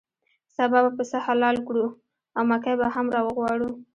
سبا 0.55 0.79
به 0.85 0.91
پسه 0.97 1.17
حلال 1.27 1.55
کړو 1.67 1.87
او 2.37 2.41
مکۍ 2.49 2.75
به 2.79 2.87
هم 2.95 3.05
راوغواړو. 3.15 3.69